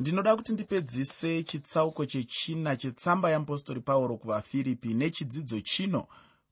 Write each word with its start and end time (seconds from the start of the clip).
ndinoda 0.00 0.36
kuti 0.36 0.52
ndipedzise 0.52 1.42
chitsauko 1.42 2.06
chechina 2.06 2.76
chetsamba 2.76 3.30
yeapostori 3.30 3.80
pauro 3.80 4.16
kuvafiripi 4.16 4.94
nechidzidzo 4.94 5.60
chino 5.60 6.06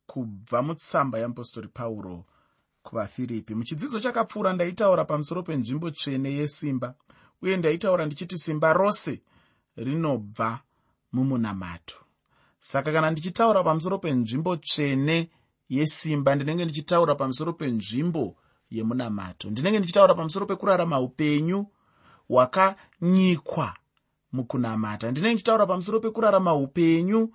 kubva 0.07 0.63
mutsamba 0.63 1.19
yeapostori 1.19 1.69
pauro 1.69 2.25
kuvafiripi. 2.83 3.55
Muchidzidzo 3.55 4.01
chakapfuura 4.01 4.53
ndaitaura 4.53 5.05
pamusoro 5.05 5.43
penzvimbo 5.43 5.91
tsvene 5.91 6.33
yesimba 6.33 6.95
uye 7.43 7.57
ndaitaura 7.57 8.07
ndichiti 8.07 8.39
simba 8.39 8.73
rose 8.73 9.23
rinobva 9.77 10.61
mumunamato. 11.13 11.97
Saka 12.61 12.93
kana 12.93 13.11
ndichitaura 13.11 13.65
pamusoro 13.65 13.99
penzvimbo 13.99 14.57
tsvene 14.57 15.31
yesimba 15.69 16.35
ndinenge 16.35 16.65
ndichitaura 16.65 17.15
pamusoro 17.15 17.53
penzvimbo 17.53 18.37
yemunamato. 18.71 19.51
Ndinenge 19.51 19.79
ndichitaura 19.79 20.15
pamusoro 20.15 20.47
pekurarama 20.47 21.01
upenyu 21.01 21.67
hwakanyikwa 22.33 23.75
mukunamata. 24.33 25.11
Ndinenge 25.11 25.35
ndichitaura 25.35 25.67
pamusoro 25.67 26.01
pekurarama 26.01 26.55
upenyu 26.55 27.33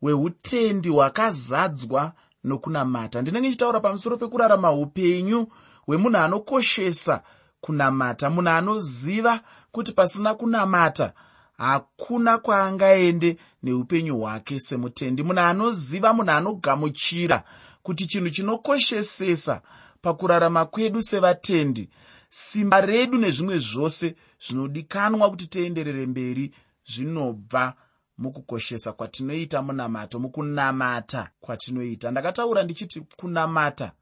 hweutendi 0.00 0.88
hwakazadzwa 0.88 2.12
nokunamata. 2.44 3.22
Ndinenge 3.22 3.48
ndichitaura 3.48 3.80
pamusoro 3.80 4.16
pekurarama 4.16 4.72
upenyu 4.72 5.46
hwemunhu 5.86 6.18
anokoshesa 6.18 7.22
kunamata 7.60 8.30
munhu 8.30 8.50
anoziva 8.50 9.40
kuti 9.72 9.92
pasina 9.92 10.34
kunamata 10.34 11.12
hakuna 11.58 12.38
kwaangaende 12.38 13.36
neupenyu 13.62 14.18
hwake 14.18 14.60
semutendi. 14.60 15.22
Munhu 15.22 15.40
anoziva 15.40 16.12
munhu 16.12 16.30
anogamuchira 16.30 17.42
kuti 17.82 18.06
chinhu 18.06 18.30
chinokoshesesa 18.30 19.60
pakurarama 20.02 20.64
kwedu 20.64 21.02
sevatendi 21.02 21.88
simba 22.28 22.80
redu 22.80 23.18
nezvimwe 23.18 23.58
zvose 23.58 24.14
zvinodikanwa 24.46 25.30
kuti 25.30 25.46
tienderere 25.46 26.06
mberi 26.06 26.54
zvinobva 26.84 27.74
mukukoshesa 28.18 28.92
kwatinoita 28.92 29.62
munamato 29.62 30.18
mukunamata 30.20 31.30
kwatinoita. 31.40 32.10
Ndakataura 32.10 32.62
ndichiti 32.62 33.00
kunamata 33.00 33.92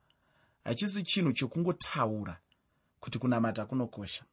hachisi 0.65 1.03
chinhu 1.03 1.33
chekungotaura 1.33 2.39
kuti 3.01 3.19
kunamata 3.19 3.67
kunokosha 3.67 4.25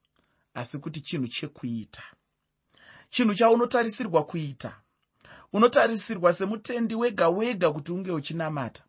asi 0.53 0.77
kuti 0.79 1.01
chinhu 1.01 1.27
chekuita. 1.27 2.03
Chinhu 3.09 3.35
chaunotarisirwa 3.35 4.23
kuita 4.25 4.81
unotarisirwa 5.53 6.33
semutendi 6.33 6.95
wega 6.95 7.29
wega 7.29 7.71
kuti 7.71 7.91
unge 7.91 8.11
uchinamata. 8.11 8.83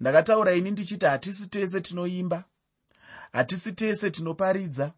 Ndakataura 0.00 0.54
ini 0.54 0.70
ndichiti 0.70 1.06
hatisi 1.06 1.46
tese 1.46 1.80
tinoimba 1.80 2.44
hatisi 3.32 3.72
tese 3.72 4.10
tinoparidza 4.10 4.92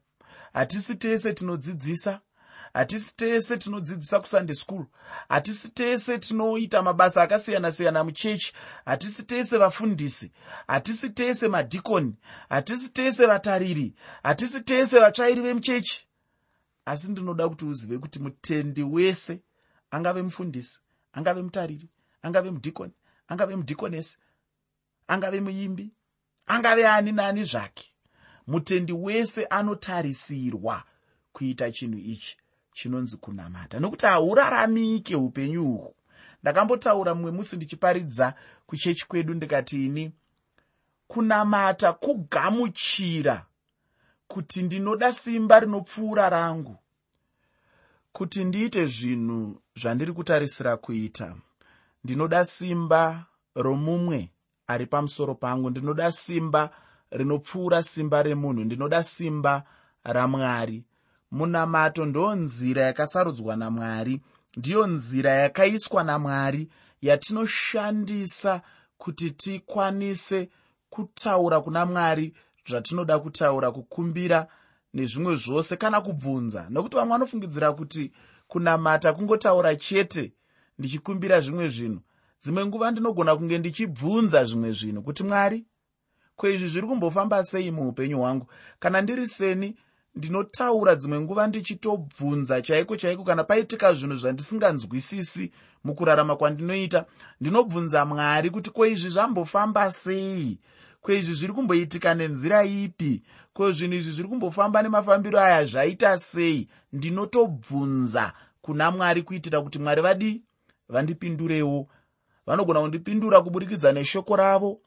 hatisi 0.53 0.95
tese 0.95 1.33
tinodzidzisa 1.33 2.21
hatisi 2.75 3.17
tese 3.17 3.57
tinodzidzisa 3.57 4.21
kusunday 4.21 4.57
school 4.57 4.85
hatisi 5.29 5.69
tese 5.69 6.19
tinoita 6.19 6.83
mabasa 6.83 7.23
akasiyana-siyana 7.23 8.05
muchechi 8.05 8.53
hatisi 8.85 9.23
tese 9.23 9.59
vafundisi 9.59 10.33
hatisi 10.67 11.11
tese 11.11 11.49
madhikoni 11.49 12.15
hatisi 12.49 12.89
tese 12.93 13.27
vatariri 13.27 13.95
hatisi 14.23 14.61
tese 14.61 14.99
vatsvairi 14.99 15.41
vemuchechi. 15.41 16.07
Asi 16.85 17.11
ndinoda 17.11 17.49
kuti 17.49 17.65
uzive 17.65 17.99
kuti 17.99 18.19
mutendi 18.19 18.83
wese 18.83 19.41
angave 19.91 20.23
mufundisi 20.23 20.81
angave 21.13 21.43
mutariri 21.43 21.89
angave 22.23 22.51
mudhikoni 22.51 22.93
angave 23.29 23.57
mudhikonesi 23.57 24.19
angave 25.09 25.41
muimbi 25.41 25.91
angave 26.47 26.87
ani 26.89 27.13
nani 27.13 27.45
zvake 27.45 27.95
mutendi 28.51 28.93
wese 28.93 29.45
anotarisirwa 29.45 30.83
kuita 31.33 31.71
chinhu 31.71 31.99
ichi 31.99 32.37
chinonzi 32.73 33.17
kunamata. 33.17 33.81
Nokuti 33.81 34.07
hauraramike 34.07 35.17
upenyu 35.17 35.63
uhwu 35.75 35.95
ndakambotaura 36.43 37.15
mumwe 37.15 37.31
musi 37.31 37.57
ndichiparidza 37.57 38.35
kuchechi 38.67 39.09
kwedu 39.09 39.35
ndikati 39.35 39.87
ini 39.87 40.13
kunamata 41.09 41.93
kugamuchira 41.93 43.47
kuti 44.29 44.63
ndinoda 44.63 45.13
simba 45.13 45.61
rinopfuura 45.61 46.29
rangu 46.31 46.77
kuti 48.13 48.45
ndiite 48.45 48.87
zvinhu 48.87 49.61
zvandiri 49.77 50.13
kutarisira 50.13 50.77
kuita. 50.77 51.37
Ndinoda 52.05 52.45
simba 52.45 53.27
romumwe 53.55 54.31
ari 54.67 54.87
pamusoro 54.87 55.35
pangu. 55.35 55.71
Ndinoda 55.71 56.13
simba 56.13 56.71
rinopfuura 57.11 57.83
simba 57.83 58.23
remunhu. 58.23 58.65
Ndinoda 58.65 59.03
simba 59.03 59.63
ramwari. 60.05 60.85
Munamato 61.31 62.07
ndo 62.07 62.35
nzira 62.35 62.83
yakasarudzwa 62.83 63.57
namwari. 63.57 64.21
Ndiyo 64.57 64.87
nzira 64.87 65.31
yakaiswa 65.31 66.05
namwari 66.05 66.69
yatinoshandisa 67.03 68.63
kuti 68.99 69.31
tikwanise 69.31 70.49
kutaura 70.91 71.61
kuna 71.61 71.87
mwari 71.87 72.35
zvatinoda 72.69 73.19
kutaura 73.19 73.71
kukumbira 73.73 74.47
nezvimwe 74.95 75.37
zvose 75.37 75.77
kana 75.77 76.01
kubvunza. 76.01 76.67
Nokuti 76.71 76.97
vamwe 76.97 77.13
vanofungidzira 77.13 77.73
kuti 77.73 78.13
kunamata 78.49 79.13
kungotaura 79.13 79.77
chete 79.77 80.33
ndichikumbira 80.79 81.41
zvimwe 81.41 81.69
zvinhu. 81.69 82.01
Dzimwe 82.43 82.67
nguva 82.67 82.91
ndinogona 82.91 83.37
kunge 83.37 83.59
ndichibvunza 83.59 84.45
zvimwe 84.45 84.73
zvinhu 84.73 85.03
kuti 85.03 85.23
mwari 85.25 85.65
ko 86.41 86.49
izvi 86.49 86.69
zviri 86.69 86.87
kumbofamba 86.87 87.45
sei 87.45 87.71
muupenyu 87.71 88.19
hwangu? 88.19 88.47
Kana 88.79 89.01
ndiri 89.01 89.29
seni 89.29 89.77
ndinotaura 90.15 90.95
dzimwe 90.95 91.21
nguva 91.21 91.47
ndichitobvunza 91.47 92.63
chaiko 92.63 92.97
chaiko 92.97 93.25
kana 93.25 93.45
paitika 93.45 93.93
zvinhu 93.95 94.17
zvandisinganzwisisi 94.17 95.53
mukurarama 95.85 96.37
kwandinoita. 96.37 97.05
Ndinobvunza 97.41 98.05
mwari 98.05 98.51
kuti 98.51 98.71
ko 98.71 98.87
izvi 98.87 99.09
zvambofamba 99.09 99.93
sei? 99.93 100.59
Ko 101.01 101.13
izvi 101.13 101.35
zviri 101.35 101.53
kumboitika 101.53 102.15
nenzira 102.15 102.65
ipi? 102.65 103.23
Ko 103.53 103.73
zvinhu 103.73 103.95
izvi 103.95 104.13
zviri 104.13 104.29
kumbofamba 104.29 104.83
nemafambiro 104.83 105.41
aya 105.41 105.65
zvaita 105.65 106.19
sei? 106.19 106.69
Ndinotobvunza 106.93 108.33
kuna 108.63 108.91
mwari 108.91 109.23
kuitira 109.23 109.61
kuti 109.61 109.79
mwari 109.79 110.03
vadi 110.03 110.43
vandipindurewo 110.89 111.87
vanogona 112.47 112.81
kundipindura 112.81 113.43
kuburikidza 113.43 113.93
neshoko 113.93 114.37
ravo 114.37 114.81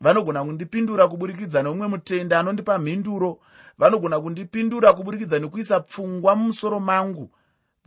vanogona 0.00 0.44
kundipindura 0.44 1.08
kuburikidza 1.08 1.62
neumwe 1.62 1.86
mutende 1.88 2.36
anondipa 2.36 2.78
mhinduro 2.78 3.38
vanogona 3.78 4.20
kundipindura 4.20 4.92
kuburikidza 4.92 5.38
nekuisa 5.38 5.80
pfungwa 5.80 6.36
mumusoro 6.36 6.80
mangu 6.80 7.30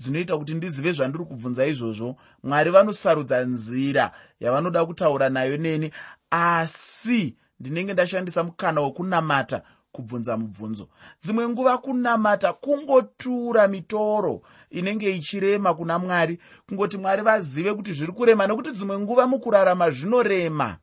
dzinoita 0.02 0.38
kuti 0.38 0.54
ndizive 0.54 0.92
zvandiri 0.94 1.26
kubvunza 1.26 1.66
izvozvo. 1.66 2.16
Mwari 2.44 2.72
vanosarudza 2.72 3.46
nzira 3.46 4.12
yavanoda 4.40 4.86
kutaura 4.86 5.30
nayo 5.30 5.58
neni 5.58 5.92
asi 6.32 7.36
ndinenge 7.60 7.94
ndashandisa 7.94 8.44
mukana 8.44 8.82
wokunamata 8.82 9.62
kubvunza 9.92 10.38
mubvunzo. 10.38 10.88
Dzimwe 11.24 11.50
nguva 11.50 11.78
kunamata 11.78 12.54
kungotura 12.54 13.68
mitoro 13.68 14.42
inenge 14.70 15.16
ichirema 15.16 15.74
kuna 15.74 16.00
mwari 16.00 16.40
kungoti 16.68 16.98
mwari 16.98 17.22
vazive 17.22 17.74
kuti 17.74 17.94
zviri 17.94 18.12
kurema 18.12 18.48
nekuti 18.48 18.72
dzimwe 18.72 19.00
nguva 19.00 19.28
mukurarama 19.28 19.92
zvinorema 19.92 20.78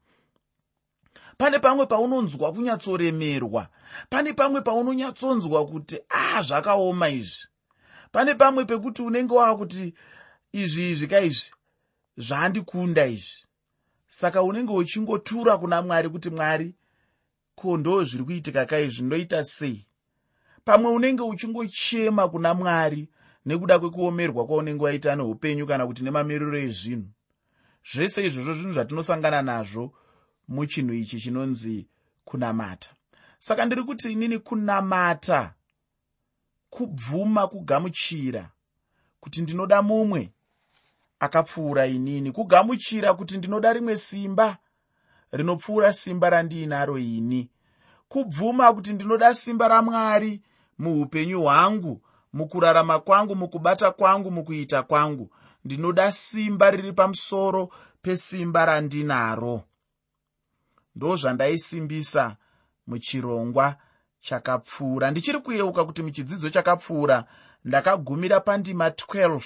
pane 1.39 1.59
pamwe 1.59 1.87
paunonzwa 1.87 2.53
kunyatsoremerwa. 2.53 3.69
Pane 4.11 4.33
pamwe 4.33 4.61
paunonyatsonzwa 4.61 5.67
kuti 5.67 5.99
ah, 6.11 6.43
zvakaoma 6.43 7.09
izvi. 7.09 7.47
Pane 8.13 8.35
pamwe 8.35 8.65
pekuti 8.65 9.03
unenge 9.03 9.35
wava 9.35 9.57
kuti 9.57 9.95
izvi 10.53 10.91
izvi 10.91 11.07
kaizvi 11.07 11.51
zvandikunda 12.17 13.07
izvi. 13.07 13.45
Saka 14.09 14.43
unenge 14.43 14.73
uchingotura 14.73 15.59
kuna 15.59 15.83
mwari 15.83 16.09
kuti 16.09 16.31
mwari 16.31 16.75
ko 17.55 17.77
ndo 17.77 18.05
zviri 18.05 18.25
kuitika 18.25 18.67
kaizvi 18.67 19.03
ndoita 19.03 19.45
sei? 19.45 19.87
Pamwe 20.65 20.91
unenge 20.91 21.23
uchingochema 21.23 22.29
kuna 22.29 22.55
mwari 22.55 23.09
nekuda 23.47 23.79
kwekuomerwa 23.79 24.47
kwaunenge 24.47 24.85
waita 24.85 25.17
neupenyu 25.17 25.67
kana 25.67 25.87
kuti 25.87 26.05
nemamiriro 26.05 26.59
ezvinhu. 26.59 27.09
Zvese 27.93 28.27
izvozvo 28.27 28.55
zvinhu 28.55 28.73
zvatinosangana 28.73 29.43
nazvo 29.43 29.95
muchinhu 30.49 30.95
ichi 30.95 31.21
chinonzi 31.21 31.87
kunamata. 32.25 32.91
Saka 33.39 33.65
ndiri 33.67 33.83
kuti 33.85 34.13
inini 34.13 34.39
kunamata 34.39 35.55
kubvuma 36.71 37.49
kugamuchira 37.49 38.51
kuti 39.21 39.43
ndinoda 39.43 39.83
mumwe 39.83 40.33
akapfuura 41.21 41.87
inini 41.87 42.33
kugamuchira 42.33 43.15
kuti 43.15 43.39
ndinoda 43.39 43.73
rimwe 43.73 43.97
simba 43.97 44.57
rinopfuura 45.33 45.93
simba 45.93 46.31
randiinaro 46.31 46.99
ini 46.99 47.51
kubvuma 48.09 48.73
kuti 48.73 48.93
ndinoda 48.93 49.35
simba 49.35 49.69
ramwari 49.69 50.43
muupenyu 50.79 51.43
hwangu 51.43 52.03
mukurarama 52.33 52.99
kwangu 53.01 53.37
mukubata 53.37 53.91
kwangu 53.91 54.31
mukuita 54.31 54.83
kwangu. 54.83 55.31
Ndinoda 55.65 56.13
simba 56.13 56.71
riri 56.71 56.93
pamusoro 56.93 57.71
pesimba 58.03 58.65
randinaro 58.67 59.63
ndo 60.97 61.17
zvandaisimbisa 61.17 62.37
muchirongwa 62.87 63.77
chakapfuura. 64.21 65.11
Ndichiri 65.11 65.41
kuyeuka 65.41 65.85
kuti 65.85 66.03
muchidzidzo 66.03 66.51
chakapfuura 66.51 67.25
ndakagumira 67.65 68.41
pandima 68.41 68.89
12 68.89 69.41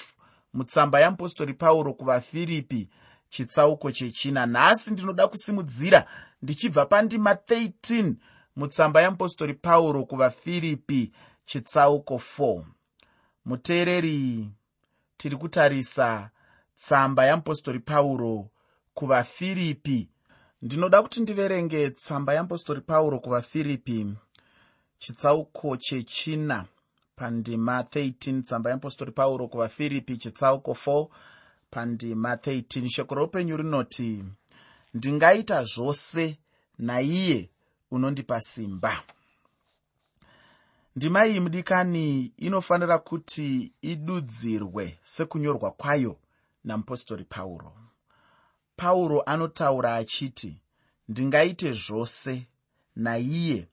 mutsamba 0.53 0.99
yamupostori 0.99 1.53
pauro 1.53 1.93
kuvafiripi 1.93 2.89
chitsauko 3.29 3.91
chechina. 3.91 4.45
Nhasi 4.45 4.91
ndinoda 4.91 5.27
kusimudzira 5.27 6.07
ndichibva 6.41 6.85
pandima 6.85 7.33
13 7.33 8.13
mutsamba 8.55 9.01
yamupostori 9.01 9.53
pauro 9.53 10.05
kuvafiripi 10.05 11.11
chitsauko 11.45 12.15
4 12.15 12.63
muteereri 13.45 14.49
tiri 15.17 15.35
kutarisa 15.35 16.29
tsamba 16.75 17.25
yamupostori 17.25 17.79
pauro 17.79 18.49
kuvafiripi 18.93 20.09
ndinoda 20.63 21.01
kuti 21.01 21.21
ndiverenge 21.21 21.89
tsamba 21.89 22.33
yamupostori 22.33 22.81
pauro 22.81 23.19
kuvafiripi. 23.19 24.13
Chitsauko 24.99 25.77
chechina 25.77 26.65
pandima 27.15 27.81
13 27.81 28.41
tsamba 28.41 28.69
yamupostori 28.69 29.11
pauro 29.11 29.47
kuvafiripi. 29.47 30.17
Chitsauko 30.17 30.71
4 30.71 31.07
pandima 31.71 32.35
13 32.35 32.89
shoko 32.89 33.15
roupenyu 33.15 33.57
rinoti 33.57 34.23
ndingaita 34.93 35.63
zvose 35.63 36.37
naiye 36.77 37.49
unondipa 37.91 38.41
simba. 38.41 39.03
Ndima 40.95 41.27
iyi 41.27 41.39
mudikani 41.39 42.31
inofanira 42.37 42.97
kuti 42.97 43.73
idudzirwe 43.81 44.97
sekunyorwa 45.01 45.71
kwayo 45.71 46.17
namupostori 46.63 47.23
pauro 47.23 47.82
pauro 48.75 49.21
anotaura 49.21 49.95
achiti 49.95 50.61
ndingaite 51.09 51.73
zvose 51.73 52.47
naiye 52.95 53.67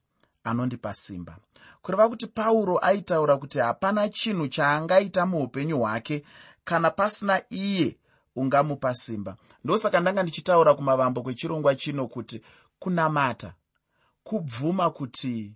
anondipa 0.45 0.95
simba. 0.95 1.37
Kureva 1.83 2.09
kuti 2.09 2.27
pauro 2.27 2.79
aitaura 2.79 3.37
kuti 3.37 3.59
hapana 3.59 4.09
chinhu 4.09 4.49
chaangaita 4.49 5.27
muupenyu 5.27 5.79
hwake 5.79 6.25
kana 6.65 6.91
pasina 6.91 7.43
iye 7.51 7.97
ungamupa 8.37 8.95
simba. 8.95 9.37
Ndosaka 9.65 10.01
ndanga 10.01 10.23
ndichitaura 10.23 10.75
kumavambo 10.75 11.23
kwechirongwa 11.23 11.75
chino 11.75 12.07
kuti 12.07 12.43
kunamata 12.79 13.55
kubvuma 14.23 14.91
kuti 14.91 15.53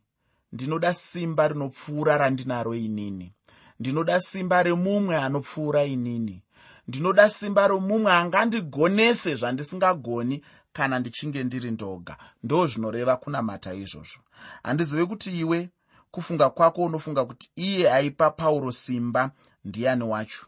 ndinoda 0.52 0.94
simba 0.94 1.48
rinopfuura 1.48 2.18
randinaro 2.18 2.74
inini 2.74 3.32
ndinoda 3.80 4.20
simba 4.20 4.62
remumwe 4.62 5.16
anopfuura 5.16 5.84
inini 5.84 6.42
ndinoda 6.88 7.30
simba 7.30 7.66
romumwe 7.66 8.12
angandigonese 8.12 9.34
zvandisingagoni 9.34 10.44
kana 10.72 10.98
ndichinge 10.98 11.44
ndiri 11.44 11.70
ndoga. 11.70 12.16
Ndo 12.42 12.66
zvinoreva 12.66 13.16
kunamata 13.16 13.74
izvozvo. 13.74 14.20
Handizive 14.62 15.06
kuti 15.06 15.40
iwe 15.40 15.70
kufunga 16.10 16.50
kwako 16.50 16.84
unofunga 16.84 17.24
kuti 17.24 17.50
iye 17.56 17.92
aipa 17.92 18.30
pauro 18.30 18.72
simba 18.72 19.30
ndiani 19.64 20.04
wacho? 20.04 20.46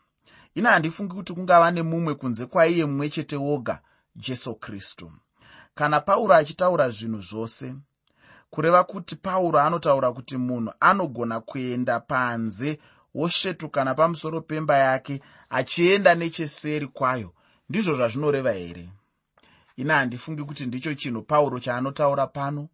Ina 0.54 0.70
handifungi 0.70 1.14
kuti 1.14 1.32
kungava 1.32 1.70
nemumwe 1.70 2.14
kunze 2.14 2.46
kwaiye 2.46 2.84
mumwe 2.86 3.08
chete 3.08 3.36
woga 3.36 3.80
jesu 4.16 4.54
kristu. 4.54 5.12
Kana 5.74 6.00
pauro 6.00 6.34
achitaura 6.34 6.90
zvinhu 6.90 7.20
zvose 7.20 7.74
kureva 8.50 8.84
kuti 8.84 9.16
pauro 9.16 9.60
anotaura 9.60 10.12
kuti 10.12 10.36
munhu 10.36 10.72
anogona 10.80 11.40
kuenda 11.40 12.00
panze 12.00 12.78
wosvetuka 13.16 13.84
napamusoro 13.84 14.40
pemba 14.40 14.78
yake 14.78 15.20
achienda 15.50 16.14
necheseri 16.14 16.86
kwayo. 16.86 17.32
Ndizvo 17.68 17.94
zvazvinoreva 17.94 18.52
here? 18.52 18.88
Ina 19.76 19.94
handifungi 19.96 20.42
kuti 20.44 20.66
ndicho 20.66 20.94
chinhu 20.94 21.22
pauro 21.22 21.58
chaanotaura 21.60 22.26
pano. 22.26 22.68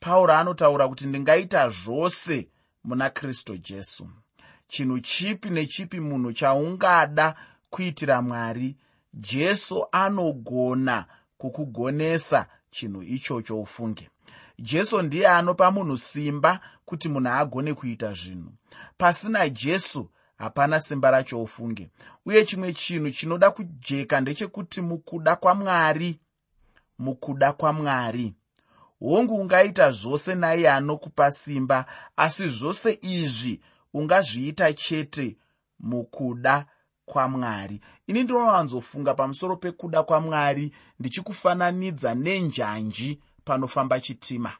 Pauro 0.00 0.34
anotaura 0.34 0.88
kuti 0.88 1.06
ndingaita 1.06 1.68
zvose 1.68 2.48
muna 2.84 3.10
kristu 3.10 3.56
jesu. 3.56 4.08
Chinhu 4.68 5.00
chipi 5.00 5.50
nechipi 5.50 6.00
munhu 6.00 6.32
chaungada 6.32 7.34
kuitira 7.70 8.22
mwari 8.22 8.76
jesu 9.14 9.86
anogona 9.92 11.06
kukugonesa 11.38 12.46
chinhu 12.70 13.02
ichocho 13.02 13.60
ufunge. 13.60 14.10
Jesu 14.58 15.02
ndiye 15.02 15.28
anopa 15.28 15.70
munhu 15.70 15.96
simba 15.96 16.60
kuti 16.84 17.08
munhu 17.08 17.28
agone 17.28 17.74
kuita 17.74 18.14
zvinhu 18.14 18.52
pasina 19.00 19.48
jesu 19.48 20.10
hapana 20.38 20.80
simba 20.80 21.10
racho 21.10 21.42
ufunge. 21.42 21.90
Uye 22.26 22.44
chimwe 22.44 22.72
chinhu 22.72 23.10
chinoda 23.10 23.50
kujeka 23.50 24.20
ndechekuti 24.20 24.80
mukuda 24.82 25.36
kwamwari 25.36 26.20
mukuda 26.98 27.52
kwamwari 27.52 28.34
hongu 29.00 29.36
ungaita 29.40 29.92
zvose 29.92 30.34
naiye 30.34 30.70
anokupa 30.70 31.30
simba 31.30 31.86
asi 32.16 32.48
zvose 32.48 32.98
izvi 33.02 33.60
ungazviita 33.94 34.72
chete 34.72 35.36
mukuda 35.80 36.66
kwamwari 37.04 37.80
ini 38.06 38.22
ndinowanzofunga 38.22 39.14
pamusoro 39.14 39.56
pekuda 39.56 40.02
kwamwari 40.02 40.72
ndichikufananidza 40.98 42.14
nenjanji 42.14 43.20
panofamba 43.44 44.00
chitima 44.00 44.52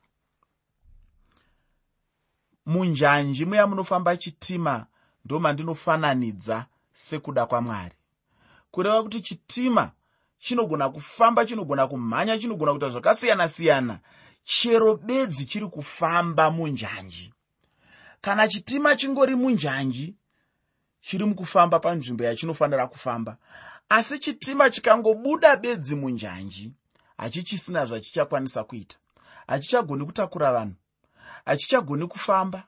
munjanji 2.66 3.46
muya 3.46 3.66
munofamba 3.66 4.16
chitima 4.16 4.86
ndo 5.24 5.40
mandinofananidza 5.40 6.66
sekuda 6.92 7.46
kwamwari. 7.46 7.94
Kureva 8.70 9.02
kuti 9.02 9.20
chitima 9.20 9.90
chinogona 10.38 10.88
kufamba 10.88 11.44
chinogona 11.44 11.86
kumhanya 11.86 12.38
chinogona 12.38 12.72
kuita 12.72 12.88
zvakasiyana-siyana 12.88 13.98
chero 14.44 14.96
bedzi 14.96 15.44
chiri 15.46 15.66
kufamba 15.66 16.50
munjanji. 16.50 17.32
Kana 18.20 18.48
chitima 18.48 18.96
chingori 18.96 19.34
munjanji 19.34 20.14
chiri 21.00 21.24
mukufamba 21.24 21.78
panzvimbo 21.80 22.24
yachinofanira 22.24 22.86
kufamba 22.86 23.36
asi 23.88 24.18
chitima 24.18 24.70
chikangobuda 24.70 25.56
bedzi 25.56 25.96
munjanji 25.96 26.72
hachichisina 27.16 27.86
zvachichakwanisa 27.86 28.64
kuita. 28.64 28.96
Hachichagoni 29.46 30.04
kutakura 30.04 30.52
vanhu 30.52 30.74
hachichagoni 31.50 32.06
kufamba. 32.06 32.64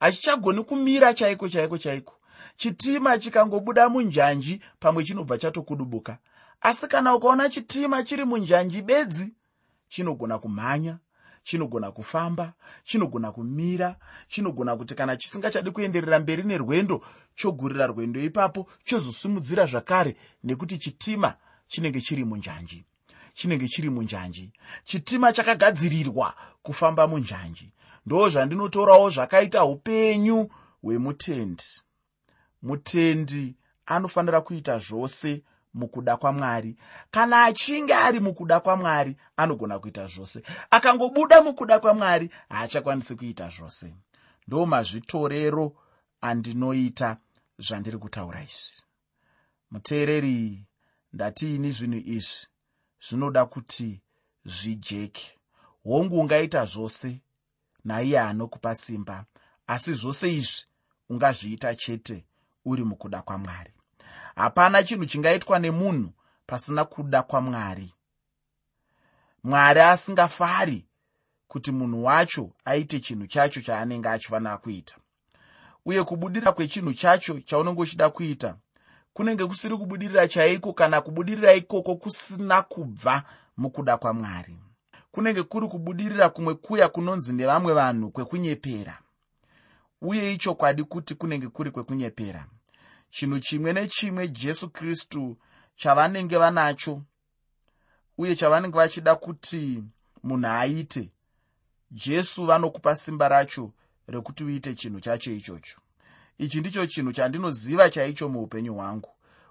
Hachichagoni 0.00 0.64
kumira 0.64 1.14
chaiko 1.14 1.48
chaiko 1.48 1.78
chaiko. 1.78 2.14
Chitima 2.56 3.18
chikangobuda 3.18 3.88
munjanji 3.88 4.60
pamwe 4.80 5.04
chinobva 5.04 5.38
chatokudubuka. 5.38 6.18
Asi 6.60 6.86
kana 6.88 7.14
ukaona 7.14 7.48
chitima 7.48 8.02
chiri 8.02 8.24
munjanji 8.24 8.82
bedzi 8.82 9.34
chinogona 9.88 10.38
kumhanya 10.38 10.98
chinogona 11.42 11.92
kufamba 11.92 12.52
chinogona 12.84 13.32
kumira 13.32 13.96
chinogona 14.28 14.76
kuti 14.76 14.94
kana 14.94 15.16
chisingachadi 15.16 15.70
kuenderera 15.70 16.18
mberi 16.18 16.42
nerwendo 16.42 17.04
chogurira 17.34 17.86
rwendo 17.86 18.20
ipapo 18.20 18.66
chozosimudzira 18.84 19.66
zvakare 19.66 20.16
nekuti 20.44 20.78
chitima 20.78 21.34
chinenge 21.68 22.00
chiri 22.00 22.24
munjanji. 22.24 22.84
Chinenge 23.34 23.68
chiri 23.68 23.90
munjanji. 23.90 24.52
Chitima 24.84 25.32
chakagadzirirwa 25.32 26.34
kufamba 26.62 27.06
munjanji 27.06 27.72
ndo 28.08 28.30
zvandinotorawo 28.30 29.10
zvakaita 29.10 29.64
upenyu 29.64 30.48
hwemutendi. 30.82 31.64
Mutendi 32.62 33.56
anofanira 33.86 34.40
kuita 34.40 34.78
zvose 34.78 35.42
mukuda 35.74 36.16
kwamwari. 36.16 36.76
Kana 37.10 37.44
achinge 37.44 37.94
ari 37.94 38.20
mukuda 38.20 38.60
kwamwari 38.60 39.16
anogona 39.36 39.78
kuita 39.78 40.06
zvose. 40.06 40.42
Akangobuda 40.70 41.42
mukuda 41.42 41.78
kwamwari 41.78 42.30
haachakwanisi 42.48 43.14
kuita 43.16 43.48
zvose. 43.48 43.94
Ndo 44.46 44.66
mazvitorero 44.66 45.76
andinoita 46.20 47.16
zvandiri 47.58 47.98
kutaura 47.98 48.42
izvi. 48.42 48.82
Muteereri 49.70 50.66
ndatiini 51.12 51.70
zvinhu 51.70 52.02
izvi? 52.16 52.46
Zvinoda 53.08 53.46
kuti 53.46 54.00
zvijeke. 54.44 55.38
Hongu 55.84 56.20
ungaita 56.20 56.64
zvose 56.64 57.20
naiye 57.88 58.20
anokupa 58.20 58.74
simba. 58.74 59.24
Asi 59.66 59.94
zvose 59.94 60.34
izvi 60.34 60.64
ungazviita 61.08 61.74
chete 61.74 62.24
uri 62.64 62.84
mukuda 62.84 63.22
kwamwari. 63.22 63.72
Hapana 64.36 64.82
chinhu 64.82 65.06
chingaitwa 65.06 65.58
nemunhu 65.58 66.12
pasina 66.46 66.84
kuda 66.84 67.22
kwamwari. 67.22 67.92
Mwari 69.44 69.80
asingafari 69.80 70.86
kuti 71.48 71.72
munhu 71.72 72.04
wacho 72.04 72.50
aite 72.64 73.00
chinhu 73.00 73.26
chacho 73.26 73.60
chaanenge 73.60 74.08
achifanira 74.08 74.58
kuita. 74.58 74.96
Uye 75.84 76.04
kubudira 76.04 76.52
kwechinhu 76.52 76.94
chacho 76.94 77.40
chaunenge 77.40 77.80
uchida 77.80 78.10
kuita 78.10 78.56
kunenge 79.12 79.46
kusiri 79.46 79.76
kubudirira 79.76 80.28
chaiko 80.28 80.72
kana 80.72 81.00
kubudirira 81.00 81.52
ikoko 81.52 81.96
kusina 81.96 82.62
kubva 82.62 83.22
mukuda 83.56 83.96
kwamwari 83.96 84.56
kunenge 85.18 85.42
kuri 85.42 85.68
kubudirira 85.68 86.28
kumwe 86.28 86.54
kuya 86.54 86.88
kunonzi 86.88 87.32
nevamwe 87.32 87.72
vanhu 87.74 88.10
kwekunyepera. 88.10 88.98
Uye 90.02 90.32
ichokwadi 90.34 90.84
kuti 90.84 91.14
kunenge 91.14 91.48
kuri 91.48 91.70
kwekunyepera. 91.70 92.46
Chinhu 93.10 93.40
chimwe 93.40 93.72
nechimwe 93.72 94.28
jesu 94.28 94.70
kristu 94.70 95.36
chavanenge 95.76 96.36
vanacho 96.38 97.02
uye 98.18 98.36
chavanenge 98.36 98.76
vachida 98.78 99.14
kuti 99.16 99.82
munhu 100.22 100.46
aite 100.46 101.10
jesu 101.90 102.44
vanokupa 102.44 102.96
simba 102.96 103.28
racho 103.28 103.72
rekuti 104.06 104.44
uite 104.44 104.74
chinhu 104.74 105.00
chacho 105.00 105.32
ichocho. 105.32 105.80
Ichi 106.38 106.60
ndicho 106.60 106.86
chinhu 106.86 107.12
chandinoziva 107.12 107.90
chaicho 107.90 108.28
muupenyu 108.28 108.74
hwangu 108.74 109.10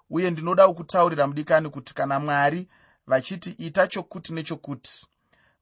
uye 0.09 0.31
ndinoda 0.31 0.67
kukutaurira 0.67 1.27
mudikani 1.27 1.69
kuti 1.69 1.93
kana 1.93 2.19
mwari 2.19 2.67
vachiti 3.07 3.49
ita 3.49 3.87
chokuti 3.87 4.33
nechokuti 4.33 5.07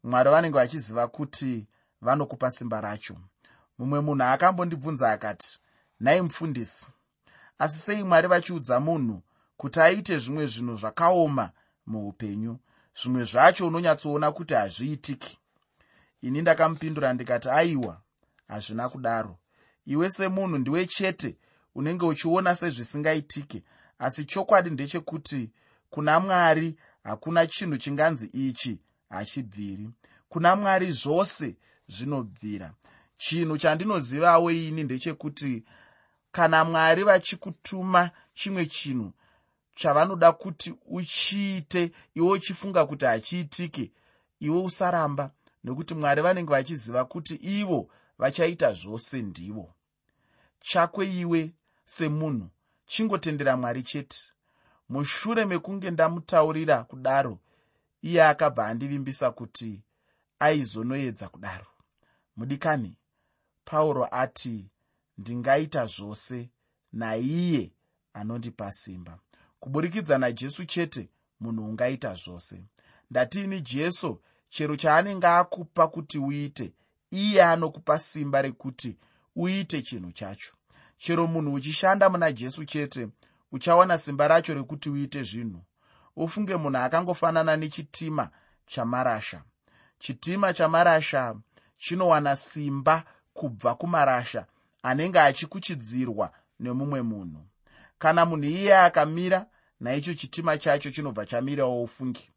mwari 0.06 0.30
vanenge 0.30 0.56
vachiziva 0.58 1.08
kuti 1.08 1.68
vanokupa 2.02 2.52
simba 2.52 2.82
racho. 2.82 3.16
Mumwe 3.78 4.00
munhu 4.02 4.24
akambondibvunza 4.24 5.12
akati 5.12 5.60
nhai 6.00 6.22
mufundisi 6.22 6.92
asi 7.60 7.78
sei 7.80 8.04
mwari 8.04 8.28
vachiudza 8.28 8.80
munhu 8.80 9.22
kuti 9.58 9.80
aite 9.80 10.20
zvimwe 10.20 10.46
zvinhu 10.46 10.76
zvakaoma 10.78 11.50
muupenyu? 11.86 12.60
Zvimwe 13.02 13.24
zvacho 13.24 13.68
unonyatsoona 13.68 14.32
kuti 14.32 14.54
hazviitiki. 14.54 15.40
Ini 16.22 16.42
ndakamupindura 16.42 17.14
ndikati 17.14 17.50
aiwa 17.50 18.02
hazvina 18.48 18.90
kudaro. 18.90 19.38
Iwe 19.86 20.10
semunhu 20.10 20.58
ndiwe 20.58 20.86
chete 20.86 21.38
unenge 21.76 22.06
uchiona 22.06 22.56
sezvisingaitike 22.56 23.64
asi 24.00 24.26
chokwadi 24.26 24.70
ndechekuti 24.70 25.52
kuna 25.90 26.20
mwari 26.20 26.78
hakuna 27.04 27.48
chinhu 27.48 27.78
chinganzi 27.78 28.26
ichi 28.26 28.80
hachibviri. 29.16 29.90
Kuna 30.30 30.56
mwari 30.56 30.92
zvose 30.92 31.56
zvinobvira. 31.88 32.74
Chinhu 33.18 33.58
chandinozivawo 33.58 34.52
ini 34.52 34.84
ndechekuti 34.84 35.64
kana 36.32 36.66
mwari 36.66 37.04
vachikutuma 37.04 38.10
chimwe 38.34 38.66
chinhu 38.66 39.12
chavanoda 39.76 40.32
kuti 40.32 40.74
uchiite 40.88 41.92
iwe 42.16 42.30
uchifunga 42.32 42.86
kuti 42.86 43.06
hachiitike 43.06 43.92
iwe 44.40 44.60
usaramba 44.64 45.32
nekuti 45.64 45.94
mwari 45.96 46.22
vanenge 46.22 46.52
vachiziva 46.52 47.06
kuti 47.06 47.36
ivo 47.36 47.90
vachaita 48.18 48.74
zvose 48.74 49.22
ndivo. 49.22 49.74
Chakwe 50.60 51.06
iwe 51.08 51.54
semunhu 51.86 52.50
chingotendera 52.86 53.58
mwari 53.58 53.84
chete. 53.84 54.18
Mushure 54.90 55.46
mekunge 55.46 55.92
ndamutaurira 55.92 56.84
kudaro 56.84 57.40
iye 58.06 58.24
akabva 58.24 58.68
andivimbisa 58.68 59.32
kuti 59.32 59.82
aizonoedza 60.40 61.30
kudaro. 61.30 61.68
Mudikani 62.38 62.98
pauro 63.66 64.08
ati 64.12 64.70
ndingaita 65.18 65.86
zvose 65.86 66.50
naiye 66.94 67.72
anondipa 68.14 68.72
simba. 68.72 69.20
Kuburikidza 69.60 70.18
najesu 70.18 70.66
chete 70.66 71.10
munhu 71.40 71.66
ungaita 71.70 72.14
zvose. 72.14 72.64
Ndatiini 73.12 73.62
jesu 73.62 74.22
chero 74.50 74.76
chaanenge 74.76 75.28
akupa 75.28 75.88
kuti 75.88 76.20
uite 76.20 76.74
iye 77.12 77.44
anokupa 77.44 78.00
simba 78.00 78.42
rekuti 78.42 78.98
uite 79.36 79.82
chinhu 79.82 80.12
chacho. 80.12 80.54
Chero 80.98 81.28
munhu 81.28 81.54
uchishanda 81.54 82.10
muna 82.10 82.32
jesu 82.32 82.66
chete 82.66 83.08
uchawana 83.52 83.98
simba 83.98 84.28
racho 84.28 84.54
rekuti 84.54 84.90
uite 84.90 85.24
zvinhu 85.24 85.62
ufunge 86.16 86.56
munhu 86.56 86.78
akangofanana 86.78 87.58
nechitima 87.58 88.30
chamarasha. 88.66 89.42
Chitima 90.00 90.54
chamarasha 90.54 91.36
chinowana 91.78 92.36
simba 92.36 93.04
kubva 93.34 93.76
kumarasha 93.76 94.46
anenge 94.84 95.20
achikuchidzirwa 95.20 96.32
nemumwe 96.60 97.02
munhu. 97.02 97.46
Kana 98.00 98.26
munhu 98.26 98.46
iye 98.46 98.78
akamira 98.78 99.46
naicho 99.80 100.14
chitima 100.14 100.58
chacho 100.58 100.92
chinobva 100.92 101.26
chamirawo 101.26 101.84
ufungi. 101.84 102.32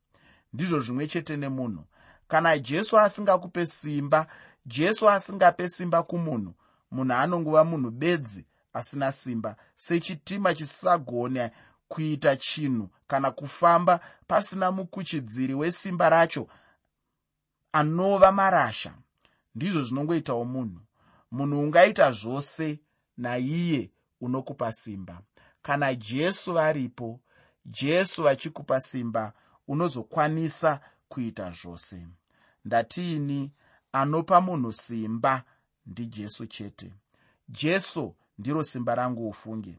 Ndizvo 0.53 0.81
zvimwe 0.81 1.07
chete 1.07 1.37
nemunhu. 1.37 1.85
Kana 2.29 2.59
jesu 2.59 2.99
asingakupe 2.99 3.67
simba 3.67 4.27
jesu 4.67 5.11
asingape 5.11 5.69
simba 5.69 6.03
kumunhu 6.03 6.55
munhu 6.91 7.15
anongova 7.15 7.65
munhu 7.65 7.91
bedzi 7.91 8.47
asina 8.73 9.13
simba. 9.13 9.57
Sechitima 9.77 10.55
chisisagone 10.55 11.51
kuita 11.89 12.37
chinhu 12.37 12.89
kana 13.07 13.31
kufamba 13.31 14.01
pasina 14.27 14.73
mukuchidziri 14.73 15.55
wesimba 15.55 16.09
racho 16.09 16.49
anova 17.73 18.33
marasha. 18.33 18.95
Ndizvo 19.55 19.83
zvinongoitawo 19.83 20.45
munhu. 20.45 20.81
Munhu 21.31 21.61
ungaita 21.61 22.13
zvose 22.13 22.81
naiye 23.17 23.91
unokupa 24.21 24.73
simba. 24.73 25.21
Kana 25.63 25.95
jesu 25.95 26.53
varipo 26.53 27.21
jesu 27.65 28.23
vachikupa 28.23 28.81
simba 28.81 29.33
unozokwanisa 29.69 30.81
kuita 31.09 31.51
zvose. 31.51 32.07
Ndatiini 32.65 33.53
anopa 33.93 34.41
munhu 34.41 34.73
simba 34.73 35.45
ndijesu 35.87 36.47
chete. 36.47 36.93
Jesu 37.49 38.15
ndiro 38.39 38.63
simba 38.63 38.95
rangu 38.95 39.29
ufunge 39.29 39.79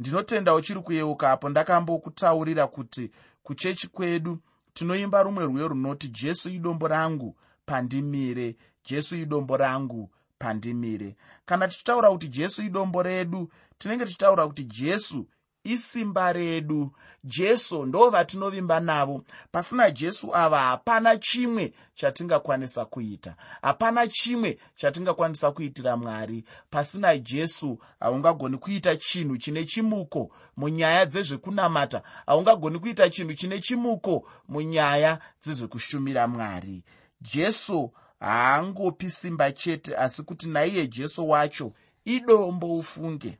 ndinotenda 0.00 0.54
uchiri 0.54 0.80
kuyeuka 0.80 1.30
apo 1.32 1.48
ndakambokutaurira 1.48 2.66
kuti 2.66 3.10
kuchechi 3.42 3.88
kwedu 3.88 4.38
tinoimba 4.72 5.22
rumwe 5.22 5.44
rwiyo 5.44 5.68
runoti 5.68 6.08
jesu 6.08 6.50
idombo 6.50 6.88
rangu 6.88 7.36
pandimire. 7.66 8.56
Jesu 8.88 9.16
idombo 9.16 9.56
rangu 9.56 10.10
pandimire. 10.38 11.16
Kana 11.46 11.68
tichitaura 11.68 12.10
kuti 12.10 12.28
jesu 12.28 12.62
idombo 12.62 13.02
redu 13.02 13.50
tinenge 13.78 14.04
tichitaura 14.04 14.46
kuti 14.46 14.64
jesu 14.64 15.26
isimba 15.64 16.32
redu. 16.32 16.90
Jesu 17.24 17.86
ndo 17.86 18.10
vatinovimba 18.10 18.80
navo. 18.80 19.24
Pasina 19.52 19.90
jesu 19.90 20.34
ava 20.36 20.58
hapana 20.60 21.16
chimwe 21.16 21.72
chatingakwanisa 21.94 22.84
kuita. 22.84 23.34
Hapana 23.62 24.06
chimwe 24.08 24.58
chatingakwanisa 24.76 25.52
kuitira 25.52 25.96
mwari. 25.96 26.44
Pasina 26.70 27.18
jesu 27.18 27.78
haungagoni 28.00 28.58
kuita 28.58 28.96
chinhu 28.96 29.36
chine 29.36 29.64
chimuko 29.64 30.30
munyaya 30.56 31.06
dzezvekunamata. 31.06 32.02
Haungagoni 32.26 32.78
kuita 32.78 33.10
chinhu 33.10 33.34
chine 33.34 33.58
chimuko 33.60 34.28
munyaya 34.48 35.18
dzezvekushumira 35.42 36.28
mwari. 36.28 36.82
Jesu 37.20 37.92
haangopi 38.20 39.10
simba 39.10 39.52
chete 39.52 39.96
asi 39.96 40.22
kuti 40.22 40.48
naiye 40.48 40.86
jesu 40.86 41.28
wacho 41.28 41.72
idombo 42.04 42.74
ufunge 42.78 43.38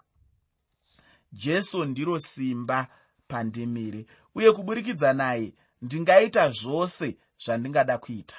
jesu 1.32 1.84
ndiro 1.84 2.18
simba 2.18 2.88
pandimire. 3.28 4.06
Uye 4.34 4.52
kuburikidza 4.52 5.12
naye 5.12 5.54
ndingaita 5.82 6.50
zvose 6.50 7.16
zvandingada 7.44 7.98
kuita. 7.98 8.36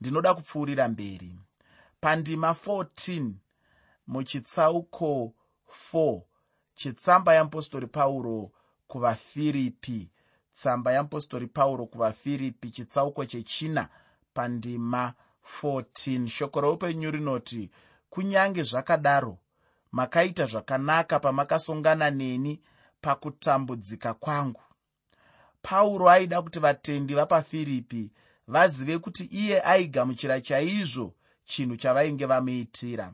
Ndinoda 0.00 0.34
kupfuurira 0.34 0.88
mberi. 0.88 1.34
Pandima 2.00 2.50
14 2.50 3.32
muchitsauko 4.06 5.34
4 5.92 6.22
chitsamba 6.74 7.34
yamupostori 7.34 7.86
pauro 7.86 8.50
kuvafiripi. 8.86 10.10
Tsamba 10.52 10.92
yamupostori 10.92 11.46
pauro 11.46 11.86
kuvafiripi 11.86 12.70
chitsauko 12.70 13.24
chechina 13.24 13.88
pandima 14.34 15.14
14 15.62 16.28
shoko 16.28 16.60
roupenyu 16.60 17.10
rinoti 17.10 17.70
kunyange 18.10 18.62
zvakadaro 18.62 19.38
makaita 19.92 20.46
zvakanaka 20.46 21.20
pamakasongana 21.20 22.10
neni 22.10 22.60
pakutambudzika 23.00 24.14
kwangu. 24.14 24.62
Pauro 25.62 26.10
aida 26.10 26.42
kuti 26.42 26.58
vatendi 26.58 27.14
vapafiripi 27.14 28.10
vazive 28.48 28.98
kuti 28.98 29.24
iye 29.24 29.62
aigamuchira 29.62 30.40
chaizvo 30.40 31.14
chinhu 31.44 31.76
chavainge 31.76 32.26
vamuitira 32.26 33.12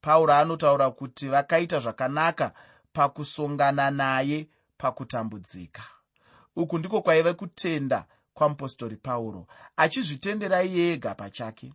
pauro 0.00 0.32
anotaura 0.34 0.90
kuti 0.90 1.28
vakaita 1.28 1.78
zvakanaka 1.80 2.52
pakusongana 2.92 3.90
naye 3.90 4.48
pakutambudzika. 4.78 5.82
Uku 6.56 6.78
ndiko 6.78 7.02
kwaive 7.02 7.32
kutenda 7.32 8.04
kwamupostori 8.34 8.96
pauro. 8.96 9.46
Achizvitendera 9.76 10.62
iye 10.62 10.92
ega 10.92 11.14
pachake. 11.14 11.72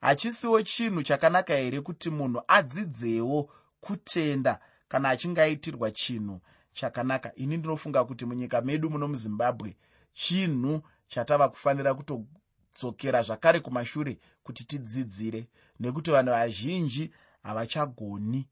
Hachisiwo 0.00 0.62
chinhu 0.62 1.02
chakanaka 1.02 1.54
here 1.56 1.80
kuti 1.80 2.10
munhu 2.10 2.42
adzidzewo 2.48 3.50
kutenda 3.80 4.60
kana 4.88 5.08
achinge 5.08 5.42
aitirwa 5.42 5.90
chinhu 5.90 6.40
chakanaka. 6.72 7.34
Ini 7.34 7.56
ndinofunga 7.56 8.04
kuti 8.04 8.24
munyika 8.24 8.60
medu 8.60 8.90
muno 8.90 9.08
muzimbabwe 9.08 9.76
chinhu 10.14 10.82
chatava 11.08 11.48
kufanira 11.48 11.94
kutodzokera 11.94 13.22
zvakare 13.22 13.60
kumashure 13.60 14.18
kuti 14.42 14.64
tidzidzire 14.64 15.48
nekuti 15.80 16.10
vanhu 16.10 16.32
vazhinji 16.32 17.12
havachagoni 17.42 18.48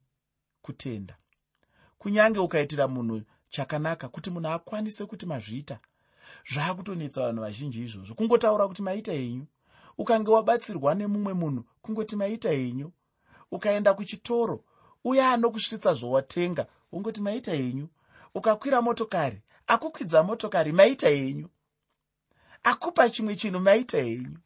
kutenda. 0.63 1.17
Kunyange 1.99 2.39
ukaitira 2.39 2.89
munhu 2.89 3.23
chakanaka 3.51 4.09
kuti 4.09 4.31
munhu 4.31 4.49
akwanise 4.49 5.07
kuti 5.07 5.27
mazviita 5.27 5.79
zvaakutonetsa 6.53 7.21
vanhu 7.21 7.43
vazhinji 7.43 7.83
izvozvo. 7.83 8.15
Kungotaura 8.15 8.69
kuti 8.69 8.83
maita 8.83 9.13
henyu 9.13 9.47
ukange 9.99 10.31
wabatsirwa 10.31 10.95
nemumwe 10.95 11.35
munhu 11.35 11.65
kungoti 11.83 12.17
maita 12.17 12.51
henyu 12.51 12.93
ukaenda 13.51 13.95
kuchitoro 13.95 14.65
uya 15.09 15.33
anokusvitsa 15.33 15.95
zvowatenga 15.95 16.67
ungoti 16.93 17.21
maita 17.21 17.53
henyu 17.55 17.89
ukakwira 18.35 18.83
motokari 18.83 19.41
akukwidza 19.67 20.23
motokari 20.23 20.73
maita 20.73 21.09
henyu 21.09 21.49
akupa 22.63 23.11
chimwe 23.11 23.37
chinhu 23.37 23.61
maita 23.61 23.99
henyu 23.99 24.39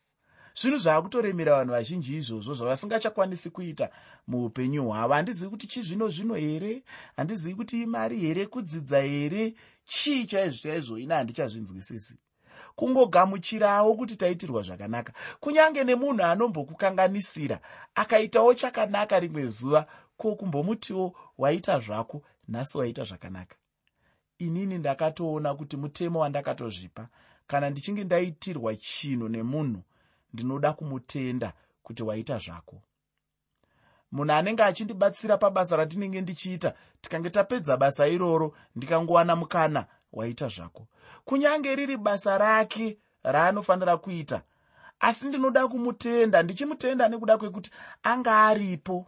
zvinhu 0.61 0.79
zvaakutoremera 0.79 1.57
vanhu 1.57 1.73
vazhinji 1.73 2.17
izvozvo 2.17 2.55
zvavasingachakwanisi 2.55 3.50
kuita 3.50 3.90
muupenyu 4.29 4.85
hwavo. 4.85 5.14
Handizivi 5.14 5.50
kuti 5.50 5.67
chizvino 5.67 6.09
zvino 6.09 6.35
here? 6.35 6.83
Handizivi 7.17 7.55
kuti 7.55 7.83
imari 7.83 8.19
here 8.19 8.47
kudzidza 8.47 9.00
here? 9.00 9.55
Chii 9.85 10.26
chaizvo 10.26 10.62
chaizvo? 10.62 10.99
Ina 10.99 11.14
handichazvinzwisisi. 11.14 12.19
Kungogamuchirawo 12.76 13.95
kuti 13.95 14.17
taitirwa 14.17 14.62
zvakanaka. 14.62 15.12
Kunyange 15.40 15.85
nemunhu 15.85 16.25
anombokukanganisira 16.25 17.61
akaitawo 17.95 18.55
chakanaka 18.55 19.21
rimwe 19.21 19.47
zuva 19.47 19.87
ko 20.20 20.36
kumbomutiwo 20.36 21.16
waita 21.38 21.78
zvako 21.80 22.22
nhasi 22.48 22.78
waita 22.78 23.04
zvakanaka. 23.04 23.56
Inini 24.38 24.78
ndakatoona 24.78 25.54
kuti 25.54 25.76
mutemo 25.76 26.20
wandakatozvipa 26.20 27.08
kana 27.46 27.70
ndichinge 27.70 28.04
ndaitirwa 28.04 28.76
chinhu 28.76 29.28
nemunhu 29.28 29.82
ndinoda 30.32 30.72
kumutenda 30.72 31.52
kuti 31.82 32.02
waita 32.02 32.38
zvako. 32.38 32.82
Munhu 34.12 34.32
anenge 34.32 34.62
achindibatsira 34.62 35.38
pabasa 35.38 35.76
randinenge 35.76 36.20
ndichiita 36.20 36.74
tikange 37.00 37.30
tapedza 37.30 37.76
basa 37.76 38.08
iroro 38.08 38.56
ndikangowana 38.76 39.36
mukana 39.36 39.86
waita 40.12 40.48
zvako. 40.48 40.86
Kunyange 41.24 41.76
riri 41.76 41.96
basa 41.96 42.38
rake 42.38 42.98
raanofanira 43.22 43.96
kuita 43.96 44.42
asi 45.00 45.28
ndinoda 45.28 45.68
kumutenda 45.68 46.42
ndichimutenda 46.42 47.08
nekuda 47.08 47.38
kwekuti 47.38 47.70
anga 48.02 48.46
aripo 48.46 49.06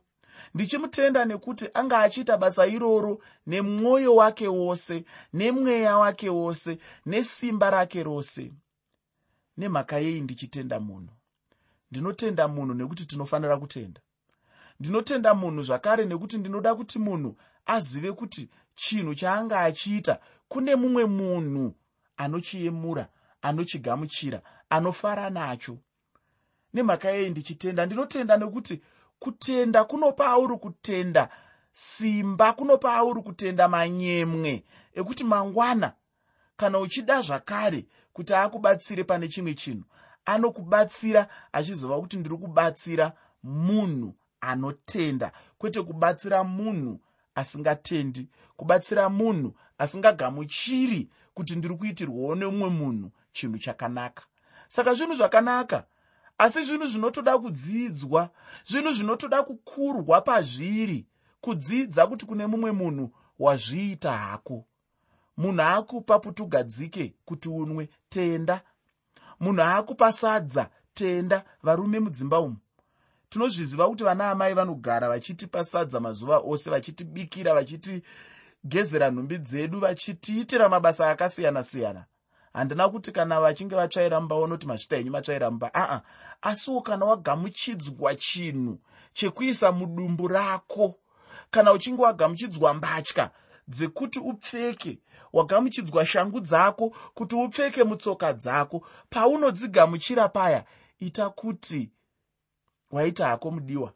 ndichimutenda 0.54 1.24
nekuti 1.24 1.68
anga 1.74 1.98
achiita 1.98 2.36
basa 2.36 2.66
iroro 2.66 3.22
nemwoyo 3.46 4.14
wake 4.14 4.48
wose 4.48 5.04
nemweya 5.32 5.98
wake 5.98 6.28
wose 6.30 6.78
nesimba 7.06 7.70
rake 7.70 8.02
rose. 8.02 8.52
Nemhaka 9.56 9.98
yei 9.98 10.20
ndichitenda 10.20 10.80
munhu? 10.80 11.14
Ndinotenda 11.90 12.48
munhu 12.48 12.74
nekuti 12.74 13.06
tinofanira 13.06 13.56
kutenda. 13.56 14.00
Ndinotenda 14.80 15.34
munhu 15.34 15.62
zvakare 15.62 16.04
nekuti 16.04 16.38
ndinoda 16.38 16.74
kuti 16.74 16.98
munhu 16.98 17.36
azive 17.66 18.12
kuti 18.12 18.48
chinhu 18.74 19.14
chaanga 19.14 19.60
achiita 19.60 20.20
kune 20.48 20.76
mumwe 20.76 21.04
munhu 21.06 21.74
anochiyemura 22.16 23.08
anochigamuchira 23.42 24.42
anofara 24.70 25.30
nacho. 25.30 25.78
Nemhaka 26.74 27.10
yei 27.10 27.30
ndichitenda? 27.30 27.86
Ndinotenda 27.86 28.36
nekuti 28.36 28.82
kutenda 29.22 29.84
kunopa 29.84 30.26
auri 30.26 30.56
kutenda 30.56 31.28
simba 31.72 32.52
kunopa 32.52 32.94
auri 32.94 33.22
kutenda 33.22 33.68
manyemwe. 33.68 34.64
Ekuti 34.94 35.24
mangwana 35.24 35.92
kana 36.56 36.78
uchida 36.78 37.22
zvakare 37.22 37.86
kuti 38.12 38.34
akubatsire 38.34 39.04
pane 39.04 39.28
chimwe 39.28 39.54
chinhu 39.54 39.84
anokubatsira 40.24 41.28
achiziva 41.52 42.00
kuti 42.00 42.16
ndiri 42.16 42.36
kubatsira 42.36 43.12
munhu 43.42 44.14
anotenda. 44.40 45.32
Kwete 45.58 45.82
kubatsira 45.82 46.44
munhu 46.44 47.00
asingatendi 47.34 48.28
kubatsira 48.56 49.08
munhu 49.08 49.54
asingagamuchiri 49.78 51.08
kuti 51.34 51.56
ndiri 51.56 51.74
kuitirwawo 51.76 52.34
nemumwe 52.34 52.68
munhu 52.68 53.10
chinhu 53.32 53.58
chakanaka. 53.58 54.22
Saka 54.68 54.94
zvinhu 54.94 55.14
zvakanaka 55.14 55.84
asi 56.38 56.64
zvinhu 56.64 56.86
zvinotoda 56.86 57.38
kudzidzwa 57.38 58.30
zvinhu 58.64 58.92
zvinotoda 58.92 59.42
kukurwa 59.42 60.20
pazviri 60.20 61.06
kudzidza 61.40 62.06
kuti 62.06 62.26
kune 62.26 62.46
mumwe 62.46 62.72
munhu 62.72 63.10
wazviita 63.38 64.12
hako. 64.12 64.64
Munhu 65.36 65.62
akupa 65.62 66.18
putugadzike 66.18 67.14
kuti 67.24 67.48
unwe 67.48 67.88
tenda. 68.08 68.60
Munhu 69.40 69.62
akupa 69.62 70.12
sadza 70.12 70.70
tenda 70.94 71.44
varume 71.62 72.00
mudzimba 72.00 72.40
umu. 72.40 72.56
Tinozviziva 73.28 73.88
kuti 73.88 74.04
vana 74.04 74.30
amai 74.30 74.54
vanogara 74.54 75.08
vachitipa 75.08 75.64
sadza 75.64 76.00
mazuva 76.00 76.38
ose 76.38 76.70
vachitibikira 76.70 77.54
vachitigezera 77.54 79.10
nhumbi 79.10 79.38
dzedu 79.38 79.80
vachitiitira 79.80 80.68
mabasa 80.68 81.10
akasiyana-siyana 81.10 82.04
handina 82.52 82.88
kuti 82.88 83.12
kana 83.12 83.40
vachinge 83.40 83.74
vatsvaira 83.74 84.20
mumba 84.20 84.40
vanoti 84.40 84.66
masvita 84.66 84.96
enyu 84.96 85.12
matsvaira 85.12 85.50
mumba 85.50 85.70
aa 85.74 86.00
asiwo 86.42 86.82
kana 86.82 87.06
wagamuchidzwa 87.06 88.14
chinhu 88.14 88.78
chekuisa 89.14 89.72
mudumbu 89.72 90.28
rako 90.28 90.98
kana 91.50 91.72
uchinge 91.72 92.02
wagamuchidzwa 92.02 92.74
mbatya 92.74 93.30
dzekuti 93.68 94.18
upfeke 94.18 94.98
wagamuchidzwa 95.32 96.06
shangu 96.06 96.40
dzako 96.40 96.94
kuti 97.14 97.34
upfeke 97.34 97.84
mutsoka 97.84 98.32
dzako 98.32 98.86
paunodzigamuchira 99.10 100.28
paya 100.28 100.64
ita 100.98 101.30
kuti 101.30 101.90
waita 102.90 103.26
hako 103.26 103.50
mudiwa. 103.50 103.92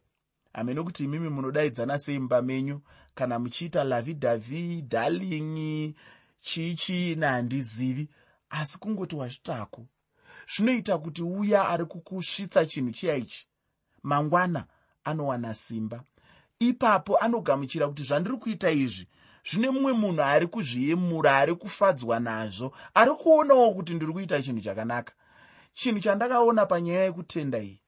Hamene 0.53 0.83
kuti 0.83 1.05
imimi 1.05 1.29
munodaidzana 1.29 1.99
seimba 1.99 2.43
menyu? 2.43 2.81
Kana 3.15 3.39
muchiita 3.39 3.85
lavidhavi 3.85 4.83
darling 4.83 5.95
chii 6.41 6.75
chii 6.75 7.15
nahandizivi 7.15 8.09
asi 8.51 8.79
kungoti 8.79 9.17
wazvitako 9.17 9.87
zvinoita 10.53 10.99
kuti 10.99 11.23
uya 11.23 11.69
ari 11.69 11.85
kukusvitsa 11.85 12.67
chinhu 12.67 12.93
chiyaichi 12.93 13.47
mangwana 14.03 14.67
anowana 15.05 15.55
simba. 15.55 16.03
Ipapo 16.59 17.17
anogamuchira 17.19 17.89
kuti 17.89 18.03
zvandiri 18.03 18.37
kuita 18.37 18.71
izvi 18.71 19.09
zvine 19.51 19.71
mumwe 19.71 19.93
munhu 19.93 20.23
ari 20.23 20.47
kuzviyemura 20.47 21.37
ari 21.37 21.55
kufadzwa 21.55 22.21
nazvo 22.21 22.73
ari 22.95 23.11
kuonawo 23.11 23.75
kuti 23.75 23.95
ndiri 23.95 24.13
kuita 24.13 24.43
chinhu 24.43 24.61
chakanaka. 24.61 25.13
Chinhu 25.75 26.01
chandakaona 26.01 26.67
panyaya 26.67 27.05
yekutenda 27.05 27.59
iyi 27.59 27.81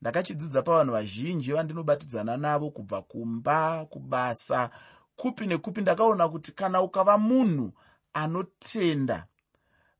ndakachidzidza 0.00 0.62
pavanhu 0.62 0.92
vazhinji 0.92 1.52
vandinobatidzana 1.52 2.36
navo 2.36 2.70
kubva 2.70 3.02
kumba 3.02 3.86
kubasa 3.86 4.70
kupi 5.16 5.46
nekupi 5.46 5.80
ndakaona 5.80 6.28
kuti 6.28 6.52
kana 6.52 6.82
ukava 6.82 7.18
munhu 7.18 7.72
anotenda 8.12 9.26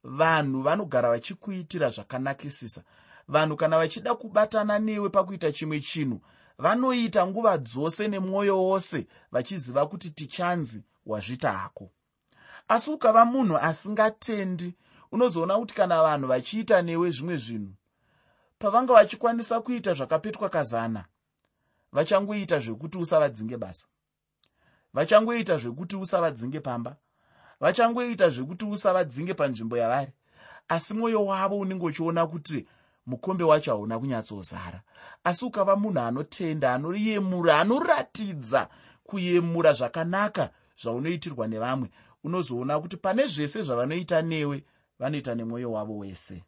vanhu 0.09 0.63
vanogara 0.63 1.11
vachikuitira 1.11 1.91
zvakanakisisa. 1.91 2.83
Vanhu 3.29 3.57
kana 3.57 3.79
vachida 3.79 4.15
kubatana 4.15 4.79
newe 4.79 5.09
pakuita 5.09 5.53
chimwe 5.53 5.81
chinhu 5.81 6.21
vanoita 6.59 7.27
nguva 7.27 7.59
dzose 7.59 8.09
nemwoyo 8.09 8.65
wose 8.65 9.07
vachiziva 9.33 9.87
kuti 9.87 10.11
tichanzi 10.11 10.83
wazvita 11.07 11.53
hako. 11.53 11.91
Asi 12.69 12.91
ukava 12.91 13.25
munhu 13.25 13.57
asingatendi 13.57 14.75
unozoona 15.13 15.59
kuti 15.59 15.75
kana 15.75 16.03
vanhu 16.03 16.29
vachiita 16.29 16.83
newe 16.83 17.11
zvimwe 17.11 17.37
zvinhu 17.37 17.73
pavanga 18.59 18.93
vachikwanisa 18.93 19.61
kuita 19.61 19.95
zvakapetwa 19.95 20.49
kazana 20.49 21.05
vachangoita 21.93 22.59
zvekuti 22.59 22.99
usavadzinge 22.99 23.57
basa 23.57 23.87
vachangoita 24.95 25.59
zvekuti 25.59 25.97
usavadzinge 25.97 26.61
pamba 26.61 26.97
vachangoita 27.61 28.31
zvekuti 28.31 28.65
usavadzinge 28.65 29.35
panzvimbo 29.35 29.77
yavari. 29.77 30.13
Asi 30.69 30.95
mwoyo 30.95 31.27
wavo 31.27 31.59
unenge 31.59 31.87
uchiona 31.87 32.27
kuti 32.27 32.67
mukombe 33.07 33.45
wacho 33.45 33.71
hauna 33.71 33.99
kunyatsozara. 33.99 34.83
Asi 35.25 35.45
ukava 35.45 35.77
munhu 35.77 36.01
anotenda 36.01 36.75
anoyemura 36.75 37.61
anoratidza 37.61 38.69
kuyemura 39.05 39.73
zvakanaka 39.73 40.51
zvaunoitirwa 40.83 41.47
nevamwe 41.47 41.91
unozoona 42.25 42.81
kuti 42.81 42.97
pane 42.97 43.27
zvese 43.27 43.63
zvavanoita 43.63 44.23
newe 44.23 44.65
vanoita 44.99 45.35
nemwoyo 45.35 45.73
wavo 45.73 45.99
wese. 45.99 46.45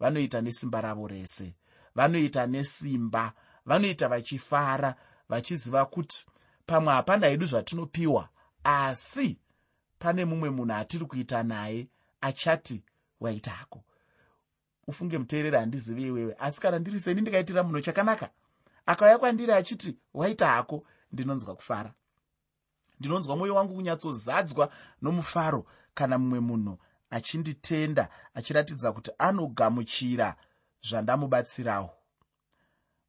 Vanoita 0.00 0.40
nesimba 0.40 0.80
ravo 0.80 1.08
rese. 1.08 1.54
Vanoita 1.94 2.46
nesimba. 2.46 3.32
Vanoita 3.66 4.08
vachifara 4.08 4.94
vachiziva 5.28 5.86
kuti 5.86 6.26
pamwe 6.66 6.92
hapana 6.92 7.26
hedu 7.26 7.46
zvatinopiwa 7.46 8.28
asi 8.64 9.38
pane 9.98 10.24
mumwe 10.24 10.50
munhu 10.50 10.74
atiri 10.74 11.04
kuita 11.06 11.42
naye 11.42 11.88
achati 12.20 12.82
waita 13.20 13.50
hako. 13.50 13.84
Ufunge 14.86 15.18
muteereri 15.18 15.56
handizivi 15.56 16.02
iwewe. 16.06 16.36
Asi 16.38 16.60
kana 16.60 16.78
ndiri 16.78 17.00
seni 17.00 17.20
ndikaitira 17.20 17.62
munhu 17.62 17.80
chakanaka. 17.80 18.30
Akauya 18.86 19.18
kwandiri 19.18 19.52
achiti 19.52 19.96
waita 20.14 20.46
hako. 20.48 20.84
Ndinonzwa 21.12 21.54
kufara. 21.54 21.94
Ndinonzwa 23.00 23.36
mwoyo 23.36 23.54
wangu 23.54 23.74
kunyatsozadzwa 23.74 24.72
nomufaro 25.02 25.66
kana 25.94 26.18
mumwe 26.18 26.40
munhu 26.40 26.78
achinditenda 27.10 28.08
achiratidza 28.34 28.92
kuti 28.92 29.10
anogamuchira 29.18 30.36
zvandamubatsirawo. 30.88 31.90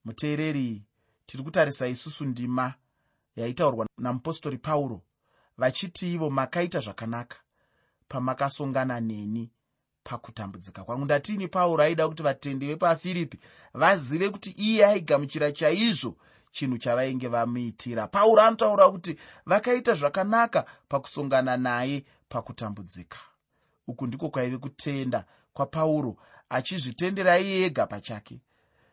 Muteereri 0.06 0.84
tiri 1.26 1.44
kutarisa 1.44 1.88
isusu 1.88 2.26
ndima 2.26 2.74
yaitaurwa 3.36 3.88
namupostori 3.98 4.58
pauro 4.58 5.02
vachiti 5.58 6.14
ivo 6.14 6.30
makaita 6.30 6.80
zvakanaka. 6.80 7.38
Pamakasongana 8.08 9.00
neni 9.00 9.50
pakutambudzika 10.04 10.84
kwangu. 10.84 11.06
Ndatini 11.06 11.48
pauro 11.48 11.84
aida 11.84 12.08
kuti 12.08 12.24
vatendi 12.24 12.68
vepafiripi 12.68 13.40
vazive 13.74 14.30
kuti 14.30 14.50
iye 14.52 14.86
aigamuchira 14.86 15.52
chaizvo 15.52 16.18
chinhu 16.52 16.78
chavainge 16.78 17.28
vamuitira. 17.28 18.08
Pauro 18.08 18.42
anotaura 18.42 18.90
kuti 18.90 19.18
vakaita 19.46 19.94
zvakanaka 19.94 20.66
pakusongana 20.88 21.58
naye 21.58 22.06
pakutambudzika. 22.30 23.18
Uku 23.88 24.08
ndiko 24.08 24.30
kwaive 24.30 24.58
kutenda 24.58 25.26
kwapauro 25.54 26.18
achizvitendera 26.50 27.40
iye 27.40 27.66
ega 27.66 27.88
pachake. 27.88 28.40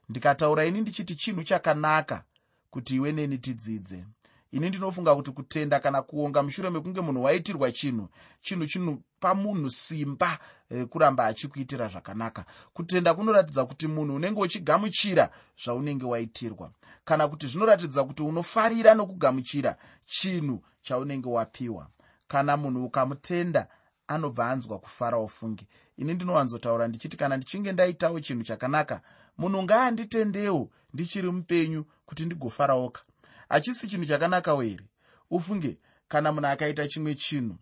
Ndikataura 0.08 0.64
ini 0.64 0.80
ndichiti 0.80 1.14
chinhu 1.16 1.42
chakanaka 1.42 2.24
kuti 2.70 2.94
iwe 2.96 3.12
neni 3.12 3.38
tidzidze 3.38 4.04
ini 4.54 4.68
ndinofunga 4.68 5.14
kuti 5.14 5.30
kutenda 5.30 5.80
kana 5.80 6.02
kuonga 6.02 6.42
mushure 6.42 6.70
mekunge 6.70 7.00
munhu 7.00 7.22
waitirwa 7.22 7.72
chinhu 7.72 8.08
chinhu 8.40 8.66
chinopa 8.66 9.34
munhu 9.34 9.70
simba 9.70 10.38
rekuramba 10.70 11.26
achikuitira 11.26 11.88
zvakanaka. 11.88 12.44
Kutenda 12.72 13.14
kunoratidza 13.14 13.64
kuti 13.66 13.86
munhu 13.88 14.14
unenge 14.14 14.40
uchigamuchira 14.40 15.30
zvaunenge 15.64 16.04
waitirwa. 16.04 16.70
Kana 17.04 17.28
kuti 17.28 17.46
zvinoratidza 17.46 18.04
kuti 18.04 18.22
unofarira 18.22 18.94
nokugamuchira 18.94 19.76
chinhu 20.06 20.62
chaunenge 20.82 21.28
wapiwa. 21.28 21.88
Kana 22.28 22.56
munhu 22.56 22.84
ukamutenda 22.84 23.68
anobva 24.06 24.50
anzwa 24.50 24.78
kufara 24.78 25.18
ufungi 25.18 25.66
ini 25.96 26.14
ndinowanzotaura 26.14 26.88
ndichiti 26.88 27.16
kana 27.16 27.36
ndichinge 27.36 27.72
ndaitawo 27.72 28.20
chinhu 28.20 28.42
chakanaka 28.42 29.00
munhu 29.38 29.62
ngaanditendewo 29.62 30.70
ndichiri 30.92 31.30
mupenyu 31.30 31.84
kuti 32.06 32.24
ndigofarawoka 32.24 33.02
hachisi 33.48 33.88
chinhu 33.88 34.06
chakanakawo 34.06 34.62
here? 34.62 34.84
Ufunge 35.30 35.78
kana 36.08 36.32
munhu 36.32 36.46
akaita 36.46 36.88
chimwe 36.88 37.14
chinhu 37.14 37.56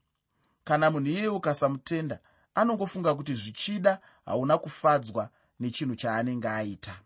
kana 0.65 0.91
munhu 0.91 1.09
iyeye 1.11 1.29
ukasamutenda 1.29 2.19
anongofunga 2.55 3.15
kuti 3.15 3.35
zvichida 3.35 4.01
hauna 4.25 4.59
kufadzwa 4.59 5.31
nechinhu 5.61 5.97
chaanenge 5.97 6.49
aita. 6.49 7.01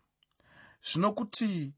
Zvino 0.83 1.11
kuti 1.11 1.73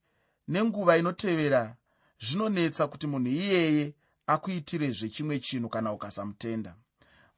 nenguva 0.48 0.98
inotevera 0.98 1.76
zvinonetsa 2.20 2.88
kuti 2.88 3.08
munhu 3.08 3.30
iyeye 3.30 3.94
akuitirezve 4.28 5.10
chimwe 5.10 5.40
chinhu 5.40 5.70
kana 5.70 5.94
ukasamutenda. 5.94 6.76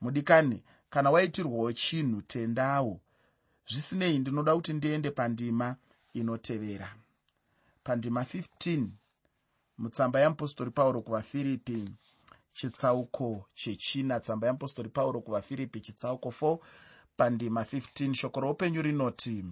Mudikani 0.02 0.64
kana 0.90 1.12
waitirwawo 1.12 1.74
chinhu 1.74 2.22
tendawo 2.22 3.02
zvisinei 3.68 4.20
ndinoda 4.20 4.56
kuti 4.56 4.74
ndiende 4.74 5.12
pandima 5.12 5.76
inotevera. 6.14 6.96
Pandima 7.84 8.22
15 8.22 8.88
mutsamba 9.82 10.20
yeapostori 10.20 10.72
pauro 10.72 11.02
kuvafiripi 11.02 11.90
chitsauko 12.54 13.46
chechina. 13.54 14.20
Tsamba 14.20 14.48
yeapostori 14.48 14.90
pauro 14.90 15.22
kuvafiripi 15.22 15.82
chitsauko 15.82 16.30
4 16.30 16.58
pandima 17.18 17.62
15 17.62 18.14
shoko 18.14 18.40
roupenyu 18.40 18.82
rinoti 18.82 19.46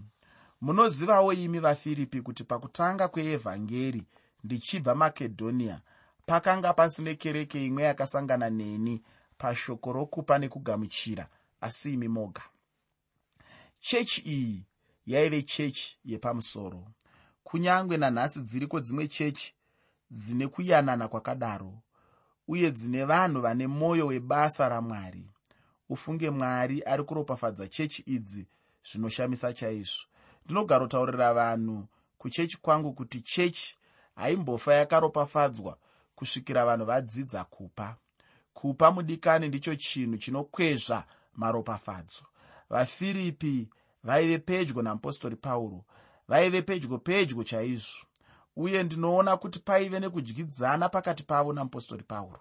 munozivawo 0.62 1.34
imi 1.34 1.60
vafiripi 1.60 2.22
kuti 2.22 2.44
pakutanga 2.44 3.08
kweevhangeri 3.08 4.04
ndichibva 4.44 4.96
makedhoniya 4.96 5.82
pakanga 6.26 6.74
pasine 6.74 7.15
kereke 7.15 7.65
imwe 7.65 7.84
yakasangana 7.84 8.50
neni? 8.50 9.02
Pashoko 9.38 9.94
rokupa 9.94 10.39
nekugamuchira 10.39 11.28
asi 11.62 11.94
imi 11.94 12.08
moga. 12.08 12.42
Chechi 13.80 14.22
iyi 14.22 14.65
yaive 15.06 15.44
chechi 15.44 15.98
yepamusoro. 16.06 16.88
Kunyange 17.44 17.98
nanhasi 17.98 18.42
dziriko 18.42 18.80
dzimwe 18.80 19.08
chechi 19.08 19.54
dzine 20.12 20.48
kuyanana 20.48 21.08
kwakadaro 21.08 21.74
uye 22.48 22.72
dzine 22.72 23.06
vanhu 23.06 23.41
vane 23.41 23.67
mwoyo 23.67 24.08
webasa 24.08 24.69
ramwari. 24.69 25.30
Ufunge 25.89 26.30
mwari 26.30 26.84
ari 26.84 27.04
kuropafadza 27.04 27.67
chechi 27.67 28.02
idzi 28.06 28.48
zvinoshamisa 28.91 29.54
chaizvo. 29.54 30.04
Ndinogarotaurira 30.45 31.34
vanhu 31.34 31.88
kuchechi 32.17 32.58
kwangu 32.58 32.93
kuti 32.93 33.22
chechi 33.22 33.78
haimbofa 34.15 34.74
yakaropafadzwa 34.74 35.78
kusvikira 36.15 36.65
vanhu 36.65 36.86
vadzidza 36.86 37.43
kupa. 37.43 37.95
Kupa 38.54 38.91
mudikani 38.91 39.48
ndicho 39.48 39.76
chinhu 39.76 40.17
chinokwezva 40.17 41.06
maropafadzo. 41.34 42.24
Vafiripi 42.69 43.69
vaive 44.04 44.38
pedyo 44.38 44.82
namupostori 44.82 45.36
pauro 45.36 45.86
vaive 46.28 46.62
pedyo 46.62 46.98
pedyo 46.98 47.43
chaizvo 47.43 48.06
uye 48.60 48.84
ndinoona 48.84 49.38
kuti 49.38 49.60
paive 49.60 50.00
nekudyidzana 50.00 50.89
pakati 50.89 51.24
pavo 51.24 51.54
namupostori 51.54 52.04
pauro. 52.04 52.39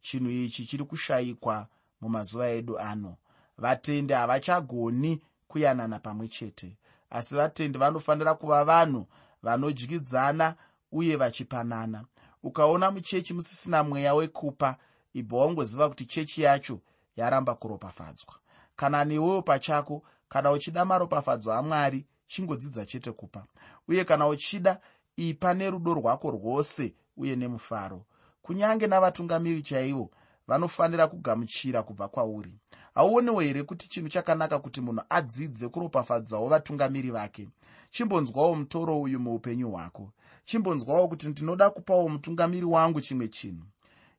Chinhu 0.00 0.30
ichi 0.30 0.64
chiri 0.66 0.84
kushayikwa 0.84 1.66
mumazuva 2.00 2.48
edu 2.48 2.78
ano. 2.78 3.16
Vatendi 3.58 4.12
havachagoni 4.12 5.22
kuyanana 5.48 5.98
pamwe 5.98 6.28
chete 6.28 6.76
asi 7.10 7.34
vatendi 7.34 7.78
vanofanira 7.78 8.34
kuva 8.34 8.64
vanhu 8.64 9.06
vanodyidzana 9.42 10.54
uye 10.92 11.16
vachipanana. 11.16 12.04
Ukaona 12.42 12.90
muchechi 12.90 13.34
musisina 13.34 13.82
mweya 13.82 14.14
wekupa 14.14 14.76
ibva 15.12 15.36
wangoziva 15.36 15.88
kuti 15.88 16.06
chechi 16.06 16.42
yacho 16.42 16.80
yaramba 17.16 17.54
kuropafadzwa. 17.54 18.34
Kana 18.76 19.04
newewo 19.04 19.42
pachako 19.42 20.02
kana 20.28 20.50
uchida 20.52 20.84
maropafadzo 20.84 21.52
amwari 21.52 22.06
chingodzidza 22.26 22.86
chete 22.86 23.12
kupa. 23.12 23.46
Uye 23.88 24.04
kana 24.04 24.28
uchida 24.28 24.80
ipa 25.16 25.54
nerudo 25.54 25.94
rwako 25.94 26.30
rwose 26.30 26.94
uye 27.16 27.36
nemufaro. 27.36 28.04
Kunyange 28.42 28.86
navatungamiri 28.86 29.62
chaivo 29.62 30.10
vanofanira 30.48 31.06
kugamuchira 31.06 31.82
kubva 31.82 32.08
kwauri. 32.08 32.58
Hauonewo 32.94 33.40
here 33.40 33.62
kuti 33.62 33.88
chinhu 33.88 34.08
chakanaka 34.08 34.58
kuti 34.58 34.80
munhu 34.80 35.02
adzidze 35.08 35.68
kuropafadzawo 35.68 36.48
vatungamiri 36.48 37.10
vake? 37.10 37.48
Chimbonzwawo 37.90 38.54
mutoro 38.54 39.00
uyu 39.00 39.20
muupenyu 39.20 39.70
hwako. 39.70 40.10
Chimbonzwawo 40.44 41.08
kuti 41.08 41.28
ndinoda 41.28 41.70
kupawo 41.70 42.08
mutungamiri 42.08 42.64
wangu 42.66 43.00
chimwe 43.00 43.28
chinhu. 43.28 43.64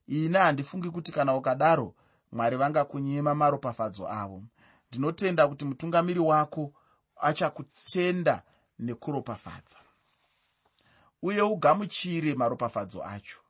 Ini 0.08 0.36
handifungi 0.38 0.90
kuti 0.90 1.12
kana 1.12 1.36
ukadaro 1.36 1.94
mwari 2.32 2.56
vangakunyima 2.56 3.34
maropafadzo 3.34 4.08
avo. 4.08 4.42
Ndinotenda 4.90 5.48
kuti 5.48 5.64
mutungamiri 5.64 6.20
wako 6.20 6.72
achakutenda 7.16 8.42
nekuropafadza 8.78 9.76
uye 11.22 11.42
ugamuchire 11.42 12.34
maropafadzo 12.34 13.04
acho. 13.04 13.40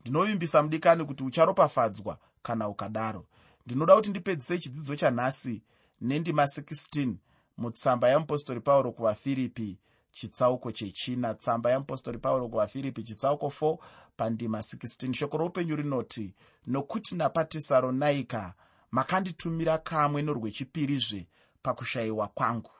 Ndinovimbisa 0.00 0.62
mudikani 0.62 1.04
kuti 1.04 1.24
ucharopafadzwa 1.24 2.18
kana 2.42 2.68
ukadaro. 2.68 3.26
Ndinoda 3.66 3.96
kuti 3.96 4.10
ndipedzise 4.10 4.58
chidzidzo 4.58 4.96
chanhasi 4.96 5.62
nendima 6.00 6.44
16 6.44 7.14
mutsamba 7.58 8.08
yamupostori 8.08 8.60
pauro 8.60 8.92
kuvafiripi 8.92 9.78
chitsauko 10.12 10.72
chechina. 10.72 11.34
Tsamba 11.34 11.70
yamupostori 11.70 12.18
pauro 12.18 12.48
kuvafiripi 12.48 13.02
chitsauko 13.02 13.46
4 13.60 13.78
pandima 14.16 14.58
16 14.58 15.12
shoko 15.12 15.36
roupenyu 15.36 15.76
rinoti 15.76 16.34
nokuti 16.66 17.16
napatesaronaika 17.16 18.54
makanditumira 18.90 19.78
kamwe 19.78 20.22
norwechipirizve 20.22 21.28
pakushayiwa 21.62 22.28
kwangu. 22.28 22.70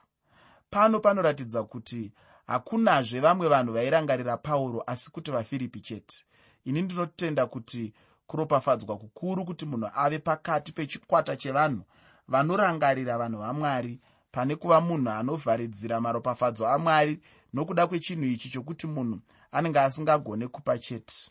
Pano 0.71 1.01
panoratidza 1.01 1.63
kuti 1.63 2.13
hakunazve 2.47 3.21
vamwe 3.21 3.49
vanhu 3.49 3.73
vairangarira 3.73 4.37
pauro 4.37 4.83
asi 4.87 5.11
kuti 5.11 5.31
vafiripi 5.31 5.81
chete. 5.81 6.25
Ini 6.65 6.83
ndinotenda 6.83 7.47
kuti 7.47 7.93
kuropafadzwa 8.27 8.97
kukuru 8.99 9.45
kuti 9.45 9.67
munhu 9.67 9.91
ave 9.95 10.19
pakati 10.19 10.73
pechikwata 10.73 11.37
chevanhu 11.37 11.83
vanorangarira 12.29 13.19
vanhu 13.19 13.39
vamwari 13.39 14.01
pane 14.33 14.57
kuva 14.57 14.81
munhu 14.81 15.11
anovharidzira 15.11 16.01
maropafadzo 16.01 16.69
amwari 16.69 17.21
nokuda 17.55 17.87
kwechinhu 17.87 18.25
ichi 18.25 18.51
chokuti 18.51 18.87
munhu 18.87 19.21
anenge 19.53 19.81
asingagone 19.81 20.49
kupa 20.49 20.79
chete. 20.79 21.31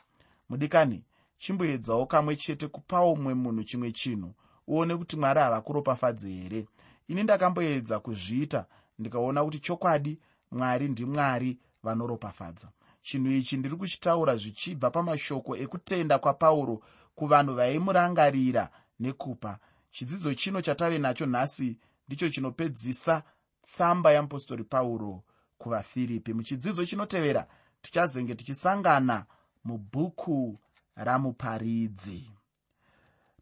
Mudikani 0.50 1.04
chimboedzawo 1.38 2.06
kamwe 2.06 2.36
chete 2.36 2.68
kupawo 2.68 3.16
mumwe 3.16 3.34
munhu 3.34 3.64
chimwe 3.64 3.92
chinhu 3.92 4.34
uone 4.68 4.98
kuti 4.98 5.16
mwari 5.18 5.40
hava 5.40 5.62
kuropafadze 5.62 6.30
here? 6.30 6.68
Ini 7.08 7.24
ndakamboedza 7.24 8.00
kuzviita 8.00 8.66
ndikaona 9.00 9.44
kuti 9.46 9.60
chokwadi 9.60 10.20
mwari 10.52 10.90
ndimwari 10.90 11.60
vanoropafadza. 11.84 12.72
Chinhu 13.02 13.32
ichi 13.32 13.58
ndiri 13.58 13.76
kuchitaura 13.76 14.36
zvichibva 14.36 14.92
pamashoko 14.92 15.58
ekutenda 15.58 16.20
kwapauro 16.20 16.82
kuvanhu 17.16 17.54
vaimurangarira 17.54 18.70
nekupa. 19.00 19.60
Chidzidzo 19.92 20.34
chino 20.34 20.62
chatave 20.62 20.98
nacho 21.00 21.26
nhasi 21.26 21.78
ndicho 22.08 22.30
chinopedzisa 22.30 23.24
tsamba 23.62 24.12
yeapostori 24.12 24.64
pauro 24.64 25.24
kuvafiripi. 25.58 26.34
Muchidzidzo 26.34 26.86
chinotevera 26.86 27.48
tichazenge 27.82 28.36
tichisangana 28.36 29.26
mubhuku 29.64 30.60
ramuparidzi. 30.96 32.32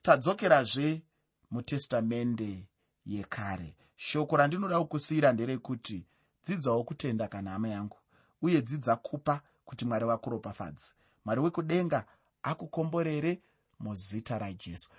Tadzokerazve 0.02 1.02
mutestamende 1.52 2.68
yekare. 3.06 3.76
Shoko 3.96 4.38
randinoda 4.38 4.80
kukusiyira 4.80 5.34
nderekuti 5.34 6.06
dzidzawo 6.46 6.84
kutenda 6.84 7.28
kana 7.28 7.52
hama 7.52 7.68
yangu 7.70 7.98
uye 8.42 8.62
dzidza 8.62 8.96
kupa 8.96 9.42
kuti 9.66 9.86
mwari 9.86 10.06
vakuropafadzi 10.06 10.94
mwari 11.26 11.42
wekudenga 11.42 12.06
akukomborere 12.44 13.42
muzita 13.80 14.40
rajesu 14.40 14.90